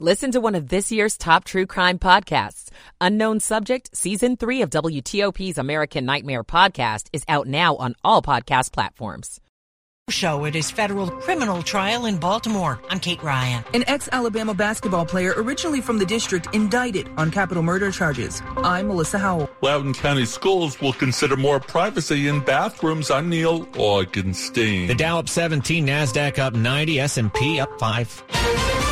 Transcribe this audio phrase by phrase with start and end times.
[0.00, 2.70] Listen to one of this year's top true crime podcasts.
[3.00, 8.72] Unknown Subject, Season 3 of WTOP's American Nightmare podcast is out now on all podcast
[8.72, 9.40] platforms.
[10.10, 12.80] Show at his federal criminal trial in Baltimore.
[12.90, 13.64] I'm Kate Ryan.
[13.72, 18.42] An ex Alabama basketball player, originally from the district, indicted on capital murder charges.
[18.56, 19.48] I'm Melissa Howell.
[19.62, 23.12] Loudoun County Schools will consider more privacy in bathrooms.
[23.12, 24.88] I'm Neil Augenstein.
[24.88, 28.83] The Dow up 17, Nasdaq up 90, S&P up 5.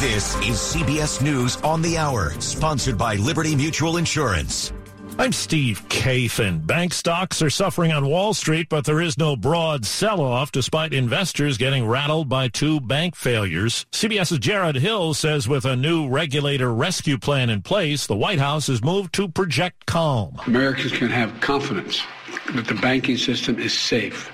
[0.00, 4.70] This is CBS News on the Hour, sponsored by Liberty Mutual Insurance.
[5.18, 6.66] I'm Steve Kathan.
[6.66, 11.56] Bank stocks are suffering on Wall Street, but there is no broad sell-off despite investors
[11.56, 13.86] getting rattled by two bank failures.
[13.92, 18.66] CBS's Jared Hill says with a new regulator rescue plan in place, the White House
[18.66, 20.36] has moved to project calm.
[20.46, 22.02] Americans can have confidence
[22.52, 24.30] that the banking system is safe.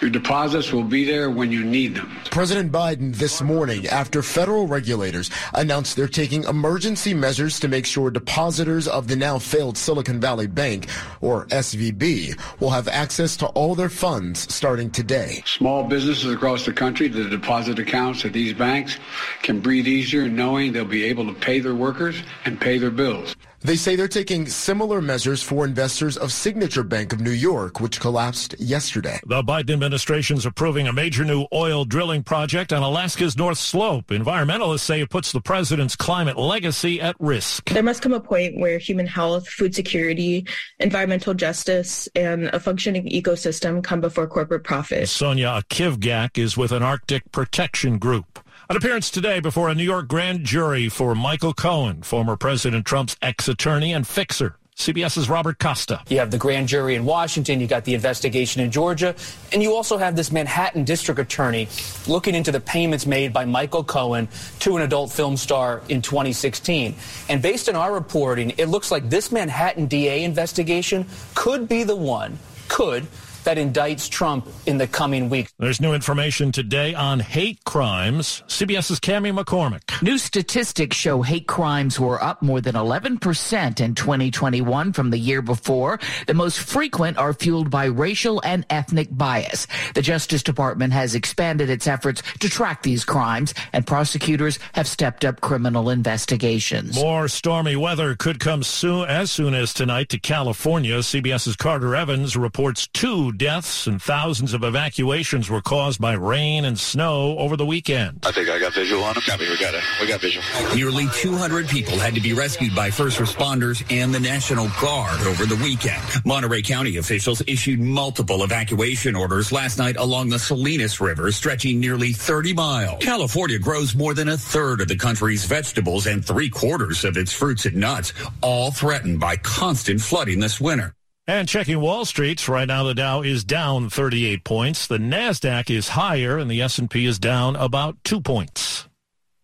[0.00, 2.10] Your deposits will be there when you need them.
[2.30, 8.10] President Biden this morning, after federal regulators announced they're taking emergency measures to make sure
[8.10, 10.86] depositors of the now failed Silicon Valley Bank,
[11.20, 15.42] or SVB, will have access to all their funds starting today.
[15.44, 18.96] Small businesses across the country, the deposit accounts at these banks
[19.42, 23.36] can breathe easier knowing they'll be able to pay their workers and pay their bills.
[23.62, 28.00] They say they're taking similar measures for investors of Signature Bank of New York, which
[28.00, 29.20] collapsed yesterday.
[29.26, 34.06] The Biden administration is approving a major new oil drilling project on Alaska's North Slope.
[34.06, 37.68] Environmentalists say it puts the president's climate legacy at risk.
[37.68, 40.46] There must come a point where human health, food security,
[40.78, 45.06] environmental justice, and a functioning ecosystem come before corporate profit.
[45.10, 48.40] Sonia Kivgak is with an Arctic Protection Group.
[48.70, 53.16] An appearance today before a New York grand jury for Michael Cohen, former President Trump's
[53.20, 54.54] ex-attorney and fixer.
[54.76, 56.00] CBS's Robert Costa.
[56.08, 59.16] You have the grand jury in Washington, you got the investigation in Georgia,
[59.52, 61.66] and you also have this Manhattan district attorney
[62.06, 64.28] looking into the payments made by Michael Cohen
[64.60, 66.94] to an adult film star in 2016.
[67.28, 71.96] And based on our reporting, it looks like this Manhattan DA investigation could be the
[71.96, 73.08] one, could
[73.44, 75.52] that indicts Trump in the coming weeks.
[75.58, 78.42] There's new information today on hate crimes.
[78.46, 80.02] CBS's Cami McCormick.
[80.02, 85.42] New statistics show hate crimes were up more than 11% in 2021 from the year
[85.42, 85.98] before.
[86.26, 89.66] The most frequent are fueled by racial and ethnic bias.
[89.94, 95.24] The Justice Department has expanded its efforts to track these crimes, and prosecutors have stepped
[95.24, 96.96] up criminal investigations.
[96.96, 100.98] More stormy weather could come soon, as soon as tonight to California.
[100.98, 106.78] CBS's Carter Evans reports two deaths and thousands of evacuations were caused by rain and
[106.78, 108.20] snow over the weekend.
[108.24, 109.22] I think I got visual on him.
[109.22, 109.82] Copy, we got it.
[110.00, 110.44] We got visual.
[110.74, 115.46] Nearly 200 people had to be rescued by first responders and the National Guard over
[115.46, 116.02] the weekend.
[116.24, 122.12] Monterey County officials issued multiple evacuation orders last night along the Salinas River, stretching nearly
[122.12, 123.02] 30 miles.
[123.02, 127.32] California grows more than a third of the country's vegetables and three quarters of its
[127.32, 128.12] fruits and nuts,
[128.42, 130.94] all threatened by constant flooding this winter.
[131.30, 134.88] And checking Wall Street's right now the Dow is down 38 points.
[134.88, 138.88] The Nasdaq is higher and the S&P is down about 2 points.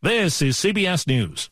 [0.03, 1.49] This is CBS News.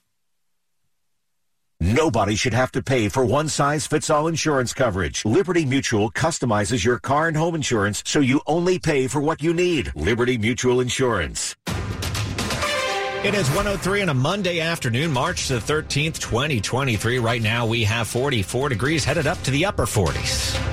[1.78, 5.24] Nobody should have to pay for one size fits all insurance coverage.
[5.24, 9.54] Liberty Mutual customizes your car and home insurance so you only pay for what you
[9.54, 9.92] need.
[9.94, 11.54] Liberty Mutual Insurance.
[13.24, 17.18] It is 103 on a Monday afternoon, March the 13th, 2023.
[17.18, 20.63] Right now we have 44 degrees headed up to the upper 40s.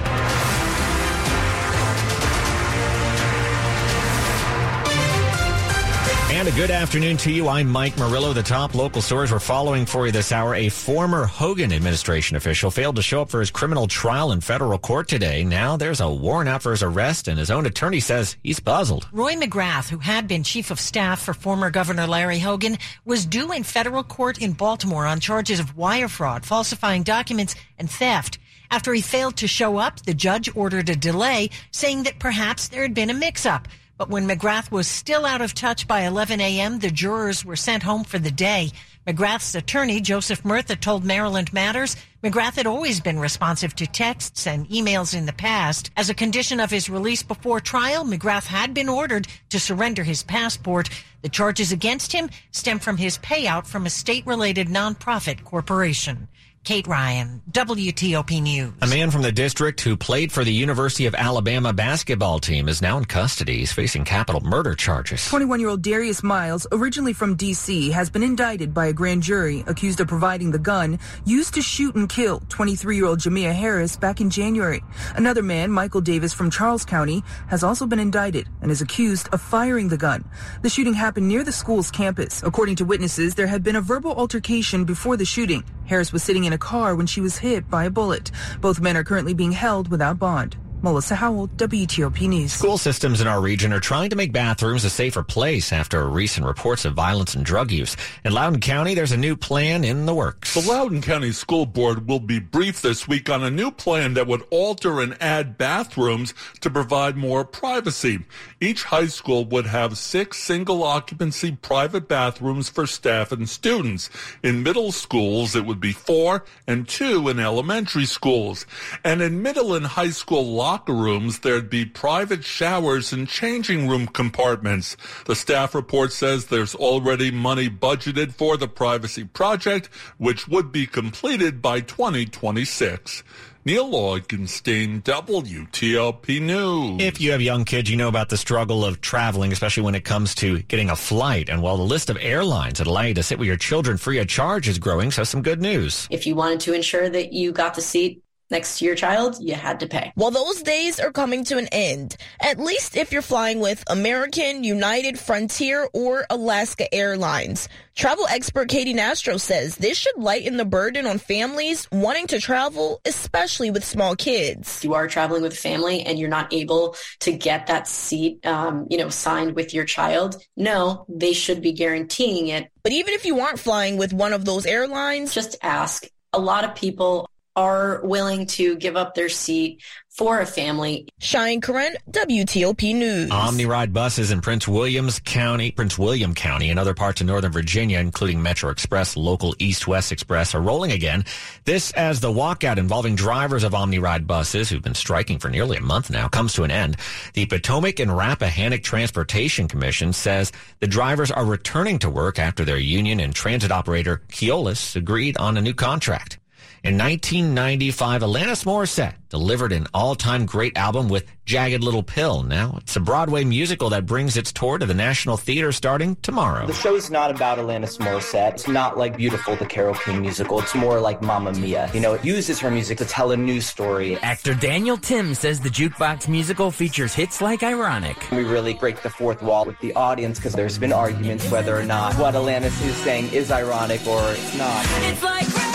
[6.41, 7.47] And a good afternoon to you.
[7.47, 8.34] I'm Mike Murillo.
[8.34, 10.56] The top local stories we're following for you this hour.
[10.56, 14.79] A former Hogan administration official failed to show up for his criminal trial in federal
[14.79, 15.44] court today.
[15.44, 19.07] Now there's a warrant out for his arrest, and his own attorney says he's puzzled.
[19.12, 23.52] Roy McGrath, who had been chief of staff for former Governor Larry Hogan, was due
[23.52, 28.40] in federal court in Baltimore on charges of wire fraud, falsifying documents, and theft.
[28.72, 32.81] After he failed to show up, the judge ordered a delay, saying that perhaps there
[32.81, 33.68] had been a mix up.
[34.02, 37.84] But when McGrath was still out of touch by 11 a.m., the jurors were sent
[37.84, 38.72] home for the day.
[39.06, 44.70] McGrath's attorney, Joseph Murtha, told Maryland Matters McGrath had always been responsive to texts and
[44.70, 45.90] emails in the past.
[45.98, 50.22] As a condition of his release before trial, McGrath had been ordered to surrender his
[50.22, 50.88] passport.
[51.24, 56.28] The charges against him stem from his payout from a state related nonprofit corporation.
[56.63, 58.73] Kate Ryan, WTOP News.
[58.84, 62.84] A man from the district who played for the University of Alabama basketball team is
[62.84, 63.58] now in custody.
[63.58, 65.25] He's facing capital murder charges.
[65.28, 69.63] 21 year old Darius Miles, originally from D.C., has been indicted by a grand jury
[69.66, 73.96] accused of providing the gun used to shoot and kill 23 year old Jamea Harris
[73.96, 74.84] back in January.
[75.16, 79.41] Another man, Michael Davis from Charles County, has also been indicted and is accused of
[79.41, 80.23] firing the gun.
[80.61, 82.43] The shooting happened near the school's campus.
[82.43, 85.63] According to witnesses, there had been a verbal altercation before the shooting.
[85.85, 88.32] Harris was sitting in a car when she was hit by a bullet.
[88.59, 90.58] Both men are currently being held without bond.
[90.84, 92.54] Melissa Howell, WTOP News.
[92.54, 96.44] School systems in our region are trying to make bathrooms a safer place after recent
[96.46, 97.96] reports of violence and drug use.
[98.26, 100.56] In Loudoun County, there's a new plan in the works.
[100.56, 104.26] The Loudoun County School Board will be briefed this week on a new plan that
[104.26, 108.26] would alter and add bathrooms to provide more privacy.
[108.60, 114.10] Each high school would have six single occupancy private bathrooms for staff and students.
[114.42, 118.66] In middle schools, it would be four and two in elementary schools.
[119.04, 124.08] And in middle and high school locker rooms, there'd be private showers and changing room
[124.08, 124.96] compartments.
[125.26, 129.88] The staff report says there's already money budgeted for the privacy project,
[130.18, 133.22] which would be completed by 2026.
[133.66, 137.02] Neil Augenstein, WTOP News.
[137.02, 140.06] If you have young kids, you know about the struggle of traveling, especially when it
[140.06, 141.50] comes to getting a flight.
[141.50, 144.20] And while the list of airlines that allow you to sit with your children free
[144.20, 146.08] of charge is growing, so some good news.
[146.09, 149.56] If you wanted to ensure that you got the seat next to your child, you
[149.56, 150.12] had to pay.
[150.16, 154.64] Well, those days are coming to an end, at least if you're flying with American,
[154.64, 157.70] United, Frontier, or Alaska Airlines.
[157.96, 163.02] Travel expert Katy Nastro says this should lighten the burden on families wanting to travel,
[163.06, 164.84] especially with small kids.
[164.84, 168.88] You are traveling with a family and you're not able to get that seat, um,
[168.90, 170.42] you know, signed with your child.
[170.56, 172.72] No, they should be guaranteeing it.
[172.84, 176.08] But even if you aren't flying with one of those airlines, just ask.
[176.34, 181.08] A lot of people are willing to give up their seat for a family.
[181.20, 183.30] Cheyenne Corin, WTOP News.
[183.30, 188.00] OmniRide buses in Prince Williams County, Prince William County, and other parts of Northern Virginia,
[188.00, 191.24] including Metro Express, local East-West Express, are rolling again.
[191.64, 195.82] This as the walkout involving drivers of OmniRide buses, who've been striking for nearly a
[195.82, 196.97] month now, comes to an end.
[197.34, 202.78] The Potomac and Rappahannock Transportation Commission says the drivers are returning to work after their
[202.78, 206.38] union and transit operator Keolis agreed on a new contract.
[206.84, 212.42] In 1995, Alanis Morissette delivered an all-time great album with Jagged Little Pill.
[212.42, 216.66] Now it's a Broadway musical that brings its tour to the National Theater starting tomorrow.
[216.66, 218.54] The show is not about Alanis Morissette.
[218.54, 220.60] It's not like Beautiful, the Carole King musical.
[220.60, 221.88] It's more like Mamma Mia.
[221.94, 224.18] You know, it uses her music to tell a new story.
[224.18, 228.18] Actor Daniel Tim says the Jukebox musical features hits like Ironic.
[228.32, 231.86] We really break the fourth wall with the audience because there's been arguments whether or
[231.86, 234.84] not what Alanis is saying is ironic or it's not.
[235.04, 235.71] It's like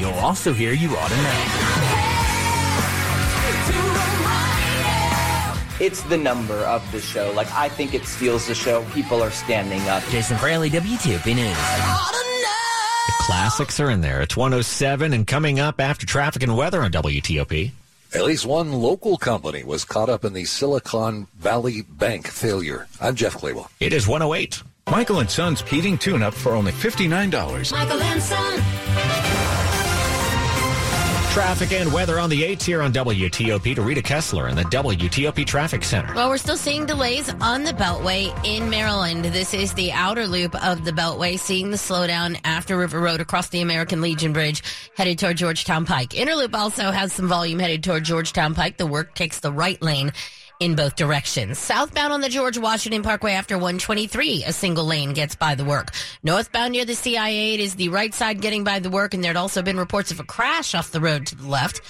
[0.00, 1.46] You'll also hear You Ought to Know.
[5.78, 7.30] It's the number of the show.
[7.36, 8.82] Like, I think it steals the show.
[8.94, 10.02] People are standing up.
[10.04, 11.54] Jason Fraley, WTOP News.
[11.54, 14.22] The classics are in there.
[14.22, 17.72] It's 107 and coming up after traffic and weather on WTOP.
[18.14, 22.86] At least one local company was caught up in the Silicon Valley Bank failure.
[23.02, 23.68] I'm Jeff Clabaugh.
[23.80, 24.62] It is 108.
[24.90, 27.70] Michael and Son's heating tune-up for only $59.
[27.72, 28.62] Michael and Son.
[31.30, 35.46] Traffic and weather on the 8th here on WTOP to Rita Kessler in the WTOP
[35.46, 36.12] Traffic Center.
[36.12, 39.24] Well, we're still seeing delays on the Beltway in Maryland.
[39.26, 43.48] This is the outer loop of the Beltway, seeing the slowdown after River Road across
[43.50, 44.64] the American Legion Bridge,
[44.96, 46.16] headed toward Georgetown Pike.
[46.16, 48.76] Inner loop also has some volume headed toward Georgetown Pike.
[48.76, 50.12] The work takes the right lane
[50.60, 51.58] in both directions.
[51.58, 55.88] Southbound on the George Washington Parkway after 123, a single lane gets by the work.
[56.22, 59.30] Northbound near the CIA, it is the right side getting by the work, and there
[59.30, 61.80] had also been reports of a crash off the road to the left.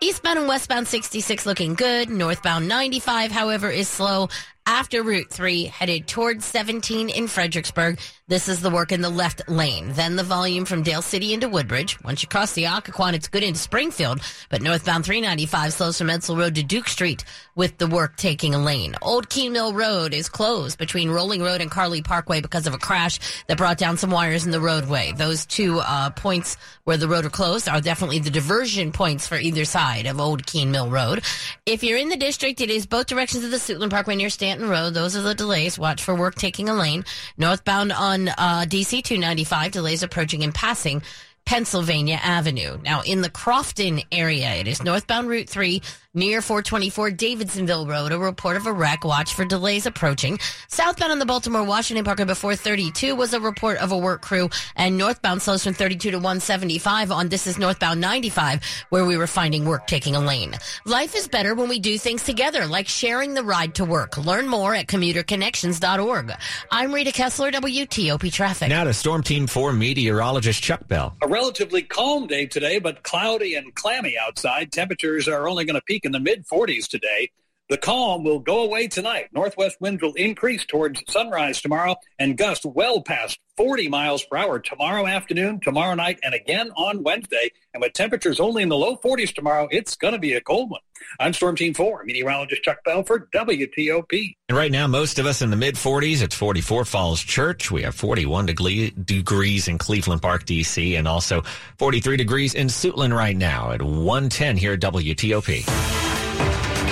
[0.00, 2.08] Eastbound and westbound 66 looking good.
[2.08, 4.28] Northbound 95, however, is slow
[4.68, 7.98] after Route 3 headed towards 17 in Fredericksburg.
[8.28, 9.94] This is the work in the left lane.
[9.94, 11.98] Then the volume from Dale City into Woodbridge.
[12.04, 14.20] Once you cross the Occoquan, it's good into Springfield,
[14.50, 18.58] but northbound 395 slows from Edsall Road to Duke Street with the work taking a
[18.58, 18.94] lane.
[19.00, 22.78] Old Keene Mill Road is closed between Rolling Road and Carrleigh Parkway because of a
[22.78, 25.12] crash that brought down some wires in the roadway.
[25.12, 29.38] Those two uh, points where the road are closed are definitely the diversion points for
[29.38, 31.24] either side of Old Keene Mill Road.
[31.64, 34.57] If you're in the district, it is both directions of the Suitland Parkway near Stanton
[34.66, 34.94] Road.
[34.94, 35.78] Those are the delays.
[35.78, 37.04] Watch for work taking a lane.
[37.36, 41.02] Northbound on uh, DC 295, delays approaching and passing
[41.48, 42.78] Pennsylvania Avenue.
[42.84, 45.80] Now, in the Crofton area, it is northbound Route 3
[46.14, 49.04] Near 424 Davidsonville Road, a report of a wreck.
[49.04, 50.38] Watch for delays approaching.
[50.68, 54.48] Southbound on the Baltimore Washington Parkway before 32 was a report of a work crew,
[54.74, 59.26] and northbound slows from 32 to 175 on this is northbound 95, where we were
[59.26, 60.54] finding work taking a lane.
[60.86, 64.16] Life is better when we do things together, like sharing the ride to work.
[64.16, 66.32] Learn more at commuterconnections.org.
[66.70, 68.70] I'm Rita Kessler, WTOP Traffic.
[68.70, 71.14] Now to Storm Team 4 meteorologist Chuck Bell.
[71.20, 74.72] A relatively calm day today, but cloudy and clammy outside.
[74.72, 77.30] Temperatures are only going to peak in the mid 40s today.
[77.68, 79.26] The calm will go away tonight.
[79.32, 84.58] Northwest winds will increase towards sunrise tomorrow and gust well past 40 miles per hour
[84.58, 87.50] tomorrow afternoon, tomorrow night, and again on Wednesday.
[87.74, 90.70] And with temperatures only in the low 40s tomorrow, it's going to be a cold
[90.70, 90.80] one.
[91.20, 94.36] I'm Storm Team 4, meteorologist Chuck Bell for WTOP.
[94.48, 96.22] And right now, most of us in the mid 40s.
[96.22, 97.70] It's 44 Falls Church.
[97.70, 101.42] We have 41 degrees in Cleveland Park, D.C., and also
[101.78, 105.68] 43 degrees in Suitland right now at 110 here at WTOP.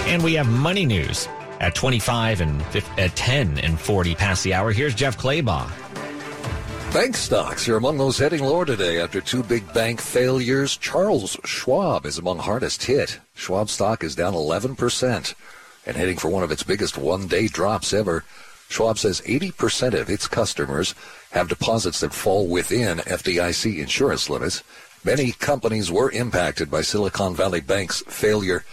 [0.09, 1.29] And we have money news
[1.61, 4.73] at 25 and 50, at 10 and 40 past the hour.
[4.73, 5.86] Here's Jeff Clabaugh.
[6.97, 10.79] Bank stocks are among those heading lower today after two big bank failures.
[10.79, 13.21] Charles Schwab is among hardest hit.
[13.35, 15.35] Schwab stock is down 11%
[15.85, 18.25] and heading for one of its biggest one-day drops ever.
[18.71, 20.95] Schwab says 80% of its customers
[21.33, 24.63] have deposits that fall within FDIC insurance limits.
[25.05, 28.65] Many companies were impacted by Silicon Valley Bank's failure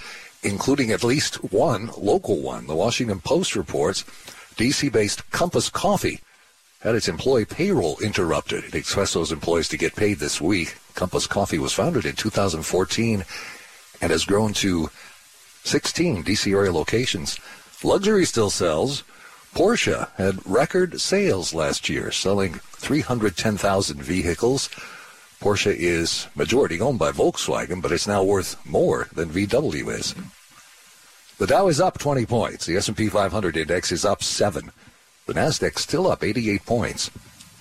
[0.44, 2.68] including at least one local one.
[2.68, 4.04] The Washington Post reports
[4.56, 6.22] DC based Compass Coffee
[6.84, 8.66] had its employee payroll interrupted.
[8.66, 10.78] It expects those employees to get paid this week.
[10.96, 13.24] Compass Coffee was founded in 2014
[14.02, 14.90] and has grown to
[15.64, 17.40] 16 DC area locations.
[17.84, 19.04] Luxury still sells.
[19.56, 24.68] Porsche had record sales last year, selling 310,000 vehicles.
[25.40, 30.16] Porsche is majority owned by Volkswagen, but it's now worth more than VW is.
[31.38, 32.66] The Dow is up 20 points.
[32.66, 34.72] The S&P 500 index is up 7.
[35.26, 37.10] The Nasdaq still up 88 points.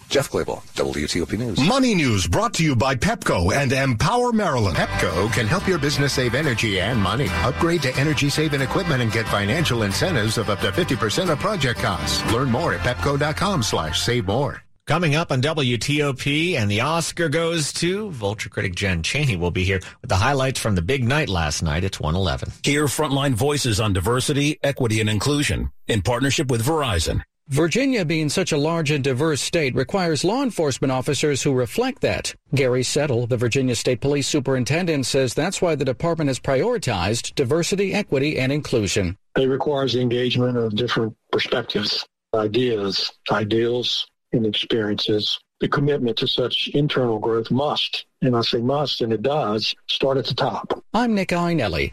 [0.09, 1.59] Jeff Clabaugh, WTOP News.
[1.61, 4.77] Money News brought to you by Pepco and Empower Maryland.
[4.77, 7.29] Pepco can help your business save energy and money.
[7.43, 11.81] Upgrade to energy saving equipment and get financial incentives of up to 50% of project
[11.81, 12.23] costs.
[12.31, 14.63] Learn more at pepco.com slash save more.
[14.87, 19.63] Coming up on WTOP, and the Oscar goes to Vulture critic Jen Chaney will be
[19.65, 21.85] here with the highlights from the big night last night.
[21.85, 22.53] It's 111.
[22.65, 27.23] Hear frontline voices on diversity, equity, and inclusion in partnership with Verizon.
[27.49, 32.35] Virginia, being such a large and diverse state, requires law enforcement officers who reflect that.
[32.55, 37.93] Gary Settle, the Virginia State Police Superintendent, says that's why the department has prioritized diversity,
[37.95, 39.19] equity, and inclusion.
[39.37, 46.69] It requires the engagement of different perspectives, ideas, ideals, and experiences, the commitment to such
[46.75, 50.83] internal growth must, and I say must, and it does, start at the top.
[50.95, 51.93] I'm Nick Iannelli.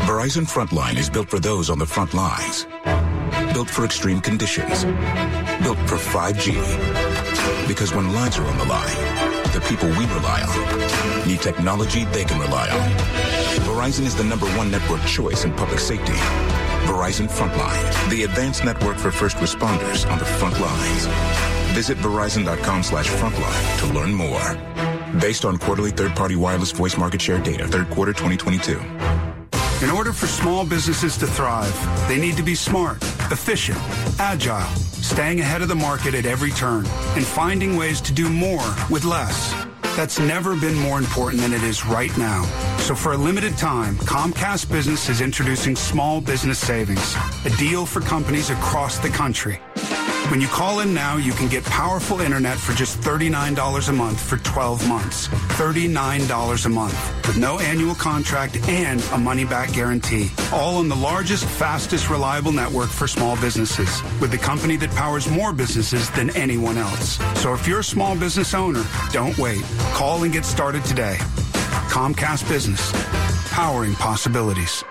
[0.00, 2.66] Verizon Frontline is built for those on the front lines.
[3.58, 4.84] Built for extreme conditions.
[5.64, 6.54] Built for 5G.
[7.66, 8.94] Because when lives are on the line,
[9.52, 12.88] the people we rely on need technology they can rely on.
[13.66, 16.12] Verizon is the number one network choice in public safety.
[16.86, 21.06] Verizon Frontline, the advanced network for first responders on the front lines.
[21.74, 24.54] Visit Verizon.com slash frontline to learn more.
[25.20, 28.80] Based on quarterly third-party wireless voice market share data, third quarter 2022.
[29.82, 33.00] In order for small businesses to thrive, they need to be smart,
[33.32, 33.78] efficient,
[34.18, 34.66] agile,
[35.02, 39.04] staying ahead of the market at every turn, and finding ways to do more with
[39.04, 39.52] less.
[39.96, 42.44] That's never been more important than it is right now.
[42.78, 48.00] So for a limited time, Comcast Business is introducing Small Business Savings, a deal for
[48.00, 49.60] companies across the country.
[50.28, 54.20] When you call in now, you can get powerful internet for just $39 a month
[54.20, 55.28] for 12 months.
[55.28, 60.30] $39 a month with no annual contract and a money back guarantee.
[60.52, 65.30] All on the largest, fastest, reliable network for small businesses with the company that powers
[65.30, 67.16] more businesses than anyone else.
[67.40, 69.62] So if you're a small business owner, don't wait.
[69.94, 71.16] Call and get started today.
[71.88, 72.92] Comcast Business,
[73.50, 74.84] powering possibilities.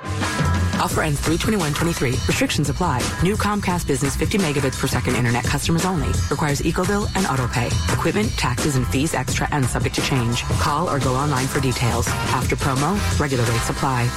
[0.79, 2.27] Offer ends 321.23.
[2.27, 2.99] Restrictions apply.
[3.23, 6.07] New Comcast Business 50 megabits per second internet customers only.
[6.29, 7.93] Requires EcoBill and AutoPay.
[7.93, 10.43] Equipment, taxes, and fees extra and subject to change.
[10.59, 12.07] Call or go online for details.
[12.07, 14.09] After promo, regular rates apply.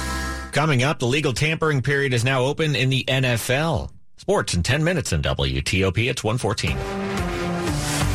[0.51, 3.89] Coming up, the legal tampering period is now open in the NFL.
[4.17, 6.09] Sports in 10 minutes in WTOP.
[6.09, 6.77] It's 114.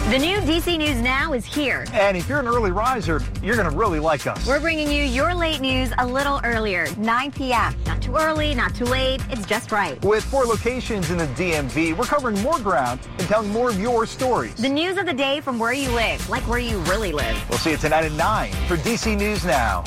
[0.06, 1.84] The new DC News Now is here.
[1.92, 4.46] And if you're an early riser, you're going to really like us.
[4.46, 7.74] We're bringing you your late news a little earlier, 9 p.m.
[7.86, 9.20] Not too early, not too late.
[9.30, 10.00] It's just right.
[10.04, 14.06] With four locations in the DMV, we're covering more ground and telling more of your
[14.06, 14.54] stories.
[14.54, 17.36] The news of the day from where you live, like where you really live.
[17.50, 19.82] We'll see you tonight at 9 for DC News Now.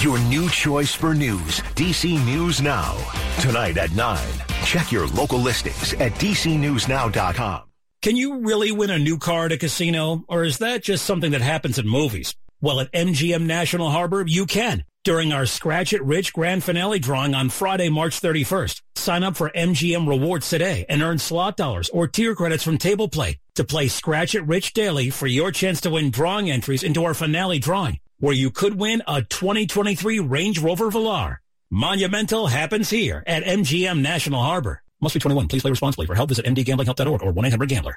[0.00, 1.60] your new choice for news.
[1.76, 2.96] DC News Now.
[3.40, 4.18] Tonight at 9.
[4.64, 7.64] Check your local listings at dcnewsnow.com.
[8.06, 11.32] Can you really win a new car at a casino, or is that just something
[11.32, 12.36] that happens in movies?
[12.60, 14.84] Well, at MGM National Harbor, you can.
[15.02, 19.50] During our Scratch It Rich grand finale drawing on Friday, March 31st, sign up for
[19.50, 23.88] MGM Rewards today and earn slot dollars or tier credits from Table Play to play
[23.88, 27.98] Scratch It Rich daily for your chance to win drawing entries into our finale drawing,
[28.20, 31.38] where you could win a 2023 Range Rover Velar.
[31.72, 34.84] Monumental happens here at MGM National Harbor.
[35.00, 35.48] Must be 21.
[35.48, 36.06] Please play responsibly.
[36.06, 37.94] For help, visit mdgamblinghelp.org or 1-800-GAMBLER.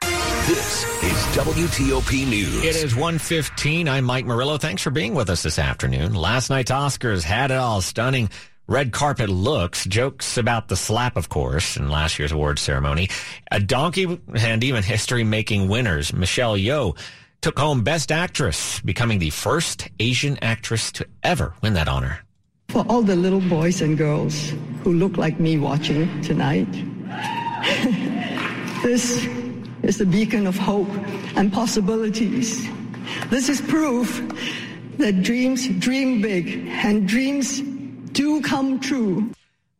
[0.47, 2.63] This is WTOP News.
[2.63, 3.87] It is 115.
[3.87, 4.57] I'm Mike Murillo.
[4.57, 6.13] Thanks for being with us this afternoon.
[6.13, 7.79] Last night's Oscars had it all.
[7.79, 8.29] Stunning
[8.67, 13.09] red carpet looks, jokes about the slap, of course, in last year's awards ceremony.
[13.49, 16.11] A donkey and even history-making winners.
[16.11, 16.97] Michelle Yeoh
[17.39, 22.19] took home Best Actress, becoming the first Asian actress to ever win that honor.
[22.69, 26.71] For all the little boys and girls who look like me watching tonight,
[28.83, 29.25] this
[29.81, 30.89] is a beacon of hope
[31.35, 32.69] and possibilities.
[33.31, 34.21] This is proof
[34.99, 37.61] that dreams dream big and dreams
[38.11, 39.31] do come true.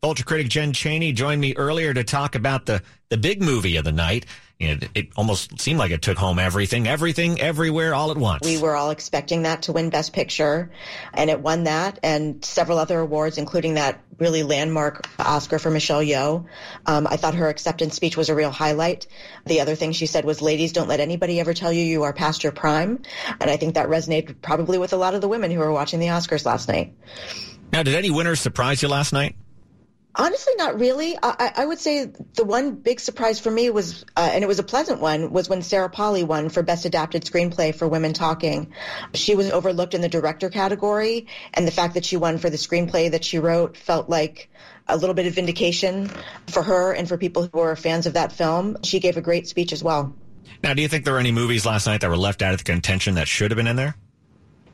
[0.02, 3.84] Vulture critic Jen Chaney joined me earlier to talk about the, the big movie of
[3.84, 4.26] the night.
[4.60, 8.42] It, it almost seemed like it took home everything, everything, everywhere, all at once.
[8.44, 10.70] We were all expecting that to win Best Picture,
[11.14, 16.02] and it won that and several other awards, including that really landmark Oscar for Michelle
[16.02, 16.46] Yeoh.
[16.86, 19.08] Um, I thought her acceptance speech was a real highlight.
[19.46, 22.12] The other thing she said was, ladies, don't let anybody ever tell you you are
[22.12, 23.02] past your prime.
[23.40, 26.02] And I think that resonated probably with a lot of the women who were watching
[26.02, 26.94] the Oscars last night.
[27.72, 29.38] Now, did any winners surprise you last night?
[30.16, 31.18] Honestly, not really.
[31.22, 34.58] I, I, would say the one big surprise for me was, uh, and it was
[34.58, 38.74] a pleasant one, was when Sarah Polley won for Best Adapted Screenplay for Women Talking.
[39.14, 42.58] She was overlooked in the director category, and the fact that she won for the
[42.58, 44.50] screenplay that she wrote felt like
[44.88, 46.10] a little bit of vindication
[46.48, 48.78] for her and for people who are fans of that film.
[48.84, 50.16] She gave a great speech as well.
[50.64, 52.58] Now, do you think there were any movies last night that were left out of
[52.58, 53.96] the contention that should have been in there?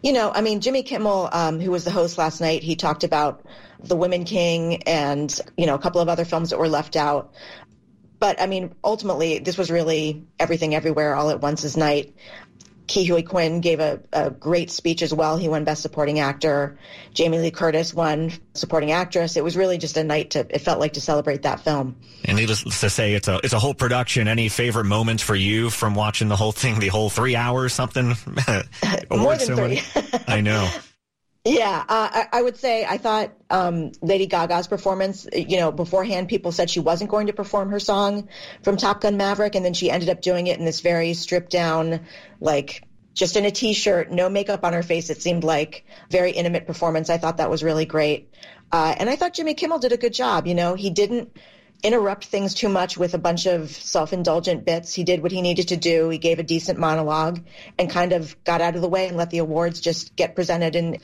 [0.06, 3.04] You know, I mean, Jimmy Kimmel, um, who was the host last night, he talked
[3.04, 3.44] about
[3.80, 7.34] The Woman King and, you know, a couple of other films that were left out.
[8.20, 12.16] But I mean, ultimately, this was really everything everywhere all at once this night.
[12.88, 15.38] Ke Huy Quan gave a, a, great speech as well.
[15.38, 16.78] He won Best Supporting Actor.
[17.14, 19.38] Jamie Lee Curtis won Supporting Actress.
[19.38, 20.46] It was really just a night to.
[20.50, 21.96] It felt like to celebrate that film.
[22.26, 24.28] And needless to say, it's a it's a whole production.
[24.28, 28.08] Any favorite moments for you from watching the whole thing, the whole three hours, something?
[29.10, 29.82] More than three.
[30.28, 30.70] I know.
[31.48, 35.28] Yeah, uh, I, I, would say I thought um, Lady Gaga's performance.
[35.32, 38.30] You know, beforehand, people said she wasn't going to perform her song
[38.64, 41.52] from Top Gun Maverick, and then she ended up doing it in this very stripped
[41.52, 42.02] down,
[42.42, 45.12] like just in a t-shirt, no makeup on her face.
[45.12, 47.12] It seemed like very intimate performance.
[47.12, 48.34] I thought that was really great,
[48.72, 50.48] uh, and I thought Jimmy Kimmel did a good job.
[50.48, 51.38] You know, he didn't
[51.86, 54.94] interrupt things too much with a bunch of self-indulgent bits.
[54.94, 56.10] He did what he needed to do.
[56.10, 57.42] He gave a decent monologue
[57.78, 60.76] and kind of got out of the way and let the awards just get presented
[60.76, 60.98] and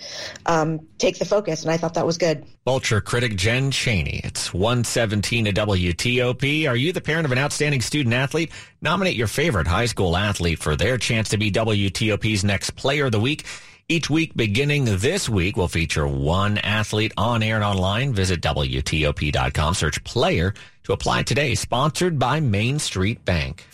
[0.47, 1.61] um, take the focus.
[1.61, 2.45] And I thought that was good.
[2.65, 4.21] Vulture critic Jen Chaney.
[4.23, 6.67] It's 117 to WTOP.
[6.67, 8.51] Are you the parent of an outstanding student athlete?
[8.81, 13.11] Nominate your favorite high school athlete for their chance to be WTOP's next player of
[13.11, 13.45] the week.
[13.91, 18.13] Each week beginning this week will feature one athlete on air and online.
[18.13, 20.53] Visit WTOP.com, search player
[20.85, 21.55] to apply today.
[21.55, 23.67] Sponsored by Main Street Bank.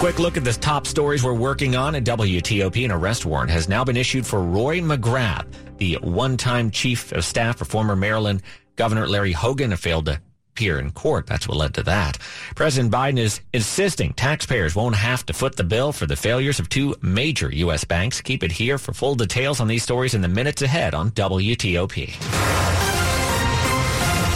[0.00, 2.84] Quick look at the top stories we're working on at WTOP.
[2.84, 5.46] An arrest warrant has now been issued for Roy McGrath,
[5.78, 8.42] the one-time chief of staff for former Maryland
[8.76, 10.20] Governor Larry Hogan, failed to
[10.56, 11.26] appear in court.
[11.26, 12.16] That's what led to that.
[12.54, 16.70] President Biden is insisting taxpayers won't have to foot the bill for the failures of
[16.70, 17.84] two major U.S.
[17.84, 18.22] banks.
[18.22, 22.16] Keep it here for full details on these stories in the minutes ahead on WTOP.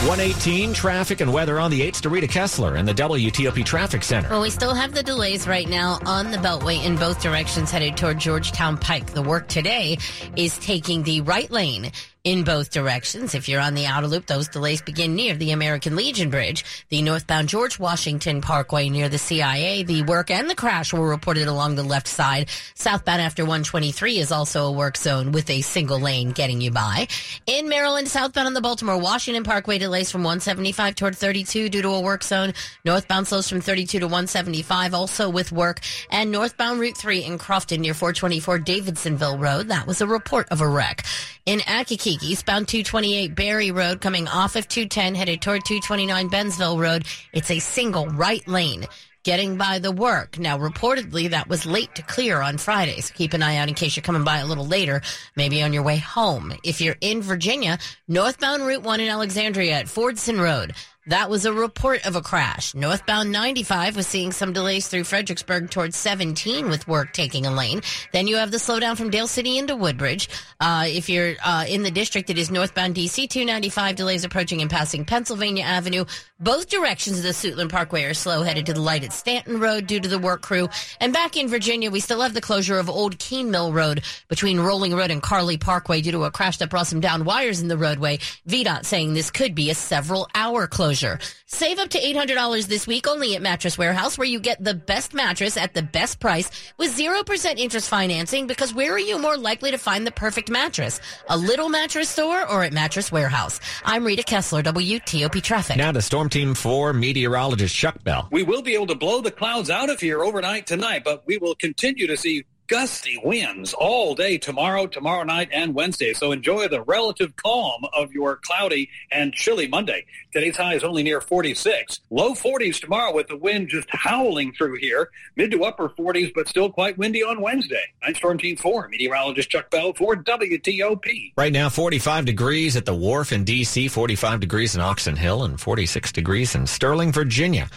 [0.06, 4.30] 118 traffic and weather on the 8th to Rita Kessler in the WTOP Traffic Center.
[4.30, 7.98] Well, we still have the delays right now on the Beltway in both directions headed
[7.98, 9.12] toward Georgetown Pike.
[9.12, 9.98] The work today
[10.37, 13.35] is taking the right lane in both directions.
[13.35, 17.00] If you're on the outer loop, those delays begin near the American Legion Bridge, the
[17.00, 19.83] northbound George Washington Parkway near the CIA.
[19.85, 22.48] The work and the crash were reported along the left side.
[22.74, 27.09] Southbound after 123 is also a work zone with a single lane getting you by.
[27.46, 31.88] In Maryland, southbound on the Baltimore Washington Parkway delays from 175 toward 32 due to
[31.88, 32.52] a work zone.
[32.85, 35.80] Northbound slows from 32 to 175 also with work
[36.11, 39.68] and northbound Route 3 in Crofton near 424 Davidsonville Road.
[39.68, 41.04] That was a report of a wreck.
[41.46, 47.05] In Accokeek, Eastbound 228 Berry Road, coming off of 210, headed toward 229 Bensville Road.
[47.33, 48.87] It's a single right lane
[49.23, 50.38] getting by the work.
[50.38, 53.75] Now, reportedly, that was late to clear on Friday, so keep an eye out in
[53.75, 55.03] case you're coming by a little later,
[55.37, 56.55] maybe on your way home.
[56.64, 60.75] If you're in Virginia, northbound Route 1 in Alexandria at Fordson Road,
[61.11, 62.73] that was a report of a crash.
[62.73, 67.83] Northbound 95 was seeing some delays through Fredericksburg towards 17 with work taking a lane.
[68.12, 70.29] Then you have the slowdown from Dale City into Woodbridge.
[70.61, 74.70] Uh, if you're uh, in the district, it is northbound DC 295 delays approaching and
[74.70, 76.05] passing Pennsylvania Avenue.
[76.38, 79.88] Both directions of the Suitland Parkway are slow headed to the light at Stanton Road
[79.88, 80.68] due to the work crew.
[81.01, 84.61] And back in Virginia, we still have the closure of Old Keene Mill Road between
[84.61, 87.68] Rolling Road and Carrleigh Parkway due to a crash that brought some down wires in
[87.68, 88.18] the roadway.
[88.49, 90.99] VDOT saying this could be a several hour closure.
[91.46, 95.14] Save up to $800 this week only at Mattress Warehouse, where you get the best
[95.14, 99.70] mattress at the best price with 0% interest financing because where are you more likely
[99.70, 101.00] to find the perfect mattress?
[101.28, 103.60] A little mattress store or at Mattress Warehouse?
[103.84, 105.76] I'm Rita Kessler, WTOP Traffic.
[105.76, 108.28] Now to Storm Team 4 meteorologist Chuck Bell.
[108.30, 111.38] We will be able to blow the clouds out of here overnight tonight, but we
[111.38, 116.12] will continue to see gusty winds all day tomorrow, tomorrow night, and Wednesday.
[116.12, 120.06] So enjoy the relative calm of your cloudy and chilly Monday.
[120.33, 121.98] Today's high is only near 46.
[122.11, 125.11] Low 40s tomorrow with the wind just howling through here.
[125.35, 127.92] Mid to upper 40s, but still quite windy on Wednesday.
[128.04, 131.33] Night Storm Team 4, meteorologist Chuck Bell for WTOP.
[131.37, 135.61] Right now, 45 degrees at the wharf in D.C., 45 degrees in Oxon Hill, and
[135.61, 137.68] 46 degrees in Sterling, Virginia.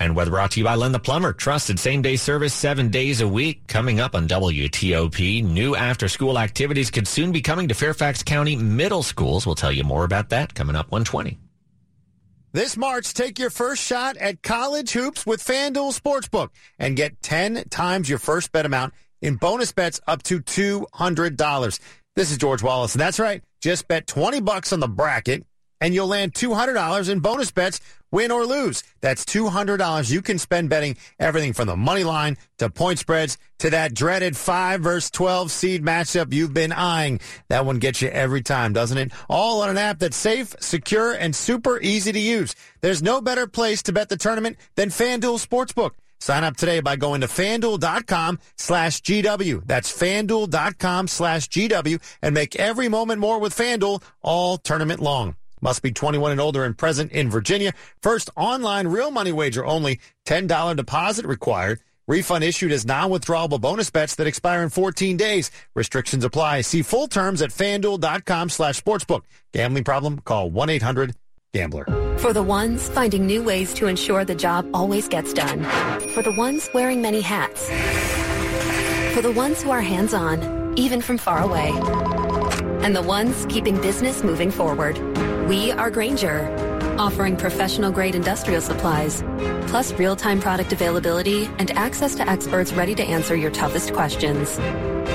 [0.00, 1.32] And weather brought to you by Len the Plumber.
[1.32, 3.66] Trusted same day service seven days a week.
[3.68, 5.44] Coming up on WTOP.
[5.44, 9.46] New after school activities could soon be coming to Fairfax County middle schools.
[9.46, 11.38] We'll tell you more about that coming up 120.
[12.52, 17.64] This March, take your first shot at college hoops with FanDuel Sportsbook and get 10
[17.68, 21.80] times your first bet amount in bonus bets up to $200.
[22.14, 23.42] This is George Wallace, and that's right.
[23.60, 25.44] Just bet 20 bucks on the bracket
[25.80, 28.82] and you'll land $200 in bonus bets, win or lose.
[29.00, 33.70] That's $200 you can spend betting everything from the money line to point spreads to
[33.70, 37.20] that dreaded 5 versus 12 seed matchup you've been eyeing.
[37.48, 39.12] That one gets you every time, doesn't it?
[39.28, 42.54] All on an app that's safe, secure, and super easy to use.
[42.80, 45.90] There's no better place to bet the tournament than FanDuel Sportsbook.
[46.20, 49.66] Sign up today by going to fanduel.com slash GW.
[49.66, 55.36] That's fanduel.com slash GW and make every moment more with FanDuel all tournament long.
[55.64, 57.72] Must be 21 and older and present in Virginia.
[58.02, 59.98] First online real money wager only.
[60.26, 61.80] $10 deposit required.
[62.06, 65.50] Refund issued as non-withdrawable bonus bets that expire in 14 days.
[65.74, 66.60] Restrictions apply.
[66.60, 69.22] See full terms at fanduel.com slash sportsbook.
[69.54, 70.18] Gambling problem?
[70.18, 72.18] Call 1-800-GAMBLER.
[72.18, 75.64] For the ones finding new ways to ensure the job always gets done.
[76.10, 77.70] For the ones wearing many hats.
[79.14, 81.72] For the ones who are hands-on, even from far away.
[82.84, 85.00] And the ones keeping business moving forward.
[85.48, 86.48] We are Grainger,
[86.98, 89.22] offering professional grade industrial supplies,
[89.66, 94.56] plus real time product availability and access to experts ready to answer your toughest questions.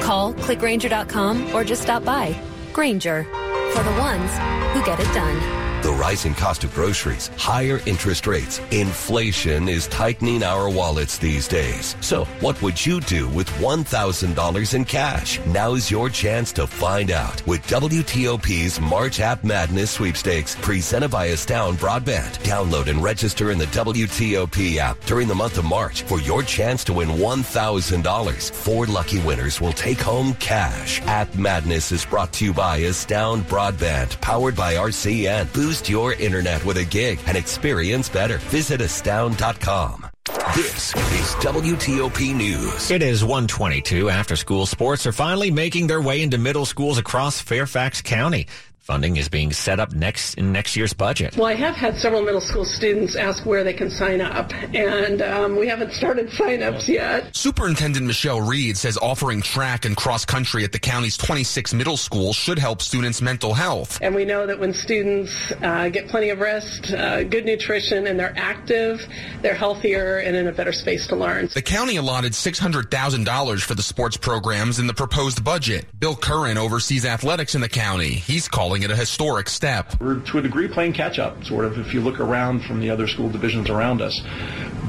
[0.03, 2.39] Call clickgrainger.com or just stop by.
[2.73, 4.31] Grainger, for the ones
[4.73, 5.58] who get it done.
[5.81, 11.95] The rising cost of groceries, higher interest rates, inflation is tightening our wallets these days.
[12.01, 15.39] So, what would you do with $1,000 in cash?
[15.45, 21.77] Now's your chance to find out with WTOP's March App Madness sweepstakes presented by Astound
[21.77, 22.39] Broadband.
[22.43, 26.83] Download and register in the WTOP app during the month of March for your chance
[26.83, 28.51] to win $1,000.
[28.51, 31.01] Four lucky winners will take home cash.
[31.03, 35.53] App Madness is brought to you by Astound Broadband, powered by RCN.
[35.53, 38.39] Boost your internet with a gig and experience better.
[38.49, 40.07] Visit astound.com.
[40.55, 42.89] This is WTOP News.
[42.89, 44.09] It is 122.
[44.09, 48.47] After school sports are finally making their way into middle schools across Fairfax County.
[48.79, 51.37] Funding is being set up next in next year's budget.
[51.37, 55.21] Well, I have had several middle school students ask where they can sign up, and
[55.21, 57.35] um, we haven't started sign-ups yet.
[57.35, 62.35] Superintendent Michelle Reid says offering track and cross country at the county's 26 middle schools
[62.35, 63.99] should help students' mental health.
[64.01, 68.19] And we know that when students uh, get plenty of rest, uh, good nutrition, and
[68.19, 69.05] they're active,
[69.41, 71.49] they're healthier and in a better space to learn.
[71.53, 75.85] The county allotted $600,000 for the sports programs in the proposed budget.
[75.99, 78.13] Bill Curran oversees athletics in the county.
[78.13, 79.99] He's calling it a historic step.
[79.99, 82.89] We're to a degree playing catch up, sort of, if you look around from the
[82.89, 84.21] other school divisions around us.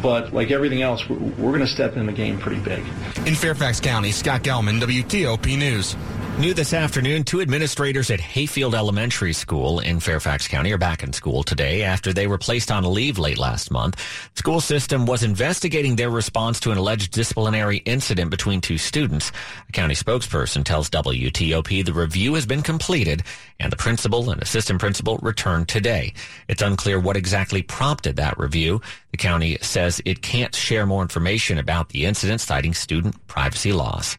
[0.02, 2.84] But like everything else, we're, we're going to step in the game pretty big.
[3.26, 5.96] In Fairfax County, Scott Gelman, WTOP News.
[6.40, 11.12] New this afternoon, two administrators at Hayfield Elementary School in Fairfax County are back in
[11.12, 14.00] school today after they were placed on leave late last month.
[14.36, 19.32] School system was investigating their response to an alleged disciplinary incident between two students.
[19.68, 23.22] A county spokesperson tells WTOP the review has been completed
[23.58, 26.14] and the principal and assistant principal returned today.
[26.48, 28.80] It's unclear what exactly prompted that review.
[29.10, 34.16] The county says it can't share more information about the incident, citing student privacy laws.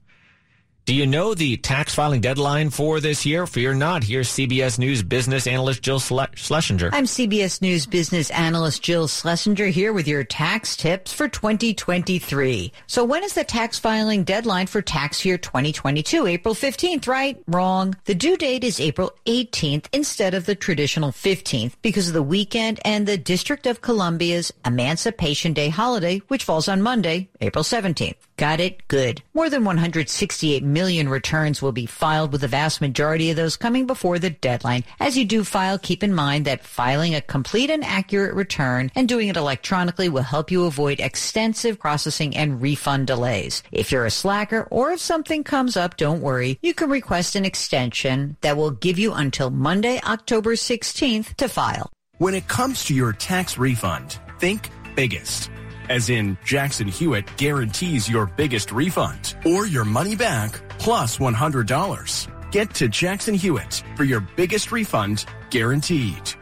[0.91, 3.47] Do you know the tax filing deadline for this year?
[3.47, 4.04] Fear not.
[4.04, 6.89] Here's CBS News business analyst Jill Schlesinger.
[6.91, 12.73] I'm CBS News business analyst Jill Schlesinger here with your tax tips for 2023.
[12.88, 16.27] So when is the tax filing deadline for tax year 2022?
[16.27, 17.41] April 15th, right?
[17.47, 17.95] Wrong.
[18.04, 22.82] The due date is April 18th instead of the traditional 15th because of the weekend
[22.84, 28.15] and the District of Columbia's Emancipation Day holiday, which falls on Monday, April 17th.
[28.41, 28.88] Got it?
[28.88, 29.21] Good.
[29.36, 33.86] More than 168 million returns will be filed with the vast majority of those coming
[33.86, 34.84] before the deadline.
[34.99, 39.08] As you do file, keep in mind that filing a complete and accurate return and
[39.08, 43.62] doing it electronically will help you avoid extensive processing and refund delays.
[43.71, 46.58] If you're a slacker or if something comes up, don't worry.
[46.63, 51.91] You can request an extension that will give you until Monday, October 16th to file.
[52.17, 55.51] When it comes to your tax refund, think biggest
[55.91, 62.51] as in Jackson Hewitt guarantees your biggest refund or your money back plus $100.
[62.51, 66.34] Get to Jackson Hewitt for your biggest refund guaranteed.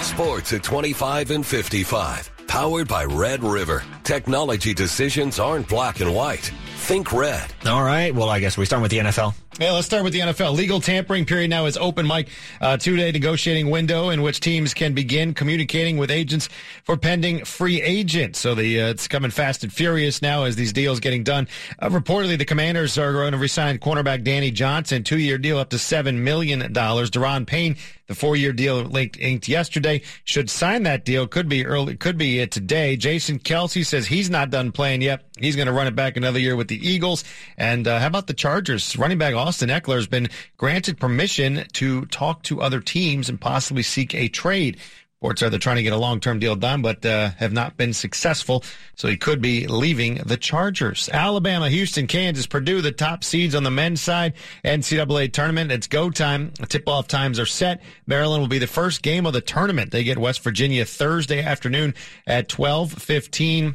[0.00, 2.30] Sports at 25 and 55.
[2.46, 3.82] Powered by Red River.
[4.04, 6.52] Technology decisions aren't black and white.
[6.76, 7.52] Think red.
[7.66, 8.14] All right.
[8.14, 9.34] Well, I guess we start with the NFL.
[9.60, 10.56] Yeah, let's start with the NFL.
[10.56, 12.30] Legal tampering period now is open, Mike.
[12.58, 16.48] Uh, two-day negotiating window in which teams can begin communicating with agents
[16.84, 18.38] for pending free agents.
[18.38, 21.48] So the uh, it's coming fast and furious now as these deals getting done.
[21.78, 25.78] Uh, reportedly, the Commanders are going to resign cornerback Danny Johnson, two-year deal up to
[25.78, 27.10] seven million dollars.
[27.10, 31.26] Daron Payne, the four-year deal linked inked yesterday, should sign that deal.
[31.26, 31.94] Could be early.
[31.98, 32.96] Could be today.
[32.96, 35.24] Jason Kelce says he's not done playing yet.
[35.38, 37.24] He's going to run it back another year with the Eagles.
[37.58, 38.96] And uh, how about the Chargers?
[38.96, 43.82] Running back Austin Ekeler has been granted permission to talk to other teams and possibly
[43.82, 44.78] seek a trade.
[45.20, 47.92] Reports are they're trying to get a long-term deal done, but uh, have not been
[47.92, 48.62] successful.
[48.94, 51.08] So he could be leaving the Chargers.
[51.12, 55.72] Alabama, Houston, Kansas, Purdue, the top seeds on the men's side NCAA tournament.
[55.72, 56.52] It's go time.
[56.68, 57.82] Tip-off times are set.
[58.06, 59.90] Maryland will be the first game of the tournament.
[59.90, 61.94] They get West Virginia Thursday afternoon
[62.28, 63.74] at 12:15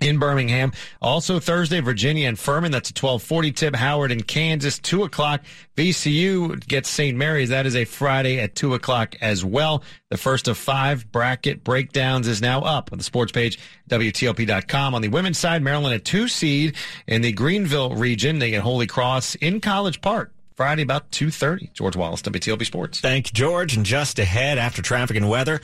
[0.00, 0.72] in Birmingham.
[1.00, 2.72] Also Thursday, Virginia and Furman.
[2.72, 3.74] That's a 1240 tip.
[3.74, 5.42] Howard in Kansas, 2 o'clock.
[5.76, 7.16] VCU gets St.
[7.16, 7.48] Mary's.
[7.48, 9.82] That is a Friday at 2 o'clock as well.
[10.10, 13.58] The first of five bracket breakdowns is now up on the sports page,
[13.90, 14.94] WTOP.com.
[14.94, 16.76] On the women's side, Maryland a two seed
[17.06, 18.38] in the Greenville region.
[18.38, 20.32] They get Holy Cross in College Park.
[20.54, 21.72] Friday about 2.30.
[21.72, 23.00] George Wallace, WTOP Sports.
[23.00, 23.76] Thank you, George.
[23.76, 25.60] And just ahead after traffic and weather,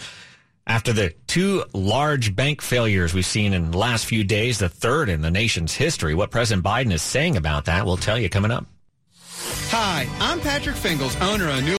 [0.66, 5.08] after the two large bank failures we've seen in the last few days, the third
[5.08, 8.50] in the nation's history, what President Biden is saying about that, we'll tell you coming
[8.50, 8.66] up.
[9.70, 11.68] Hi, I'm Patrick Fingles, owner of New